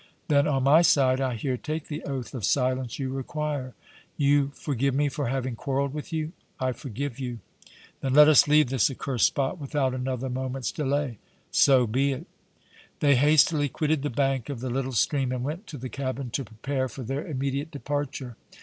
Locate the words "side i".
0.81-1.35